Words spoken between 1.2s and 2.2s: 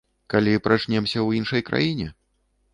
ў іншай краіне?